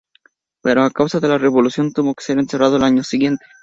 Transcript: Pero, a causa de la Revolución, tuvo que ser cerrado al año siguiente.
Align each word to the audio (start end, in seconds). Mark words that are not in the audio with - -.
Pero, 0.63 0.81
a 0.81 0.89
causa 0.89 1.19
de 1.19 1.27
la 1.27 1.37
Revolución, 1.37 1.93
tuvo 1.93 2.15
que 2.15 2.23
ser 2.23 2.43
cerrado 2.45 2.77
al 2.77 2.83
año 2.85 3.03
siguiente. 3.03 3.45